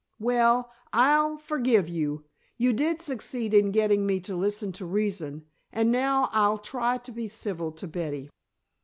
"Well, 0.17 0.71
I'll 0.91 1.37
forgive 1.37 1.87
you. 1.87 2.25
You 2.57 2.73
did 2.73 3.03
succeed 3.03 3.53
in 3.53 3.69
getting 3.69 4.03
me 4.07 4.19
to 4.21 4.35
listen 4.35 4.71
to 4.71 4.85
reason 4.87 5.45
and 5.71 5.91
now 5.91 6.29
I'll 6.31 6.57
try 6.57 6.97
to 6.97 7.11
be 7.11 7.27
civil 7.27 7.71
to 7.73 7.87
Betty." 7.87 8.31